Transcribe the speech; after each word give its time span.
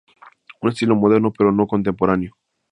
Un 0.61 0.69
estilo 0.71 0.95
moderno, 0.95 1.31
pero 1.31 1.51
no 1.51 1.67
contemporáneo. 1.73 2.31